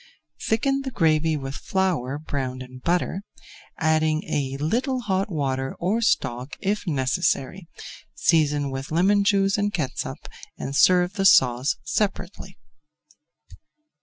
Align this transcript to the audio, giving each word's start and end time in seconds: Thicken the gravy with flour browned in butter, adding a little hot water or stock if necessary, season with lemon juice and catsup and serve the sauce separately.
Thicken 0.47 0.81
the 0.81 0.89
gravy 0.89 1.37
with 1.37 1.53
flour 1.53 2.17
browned 2.17 2.63
in 2.63 2.79
butter, 2.79 3.21
adding 3.77 4.23
a 4.23 4.57
little 4.57 5.01
hot 5.01 5.29
water 5.31 5.75
or 5.79 6.01
stock 6.01 6.55
if 6.59 6.87
necessary, 6.87 7.67
season 8.15 8.71
with 8.71 8.89
lemon 8.89 9.23
juice 9.23 9.59
and 9.59 9.71
catsup 9.71 10.27
and 10.57 10.75
serve 10.75 11.13
the 11.13 11.25
sauce 11.27 11.75
separately. 11.83 12.57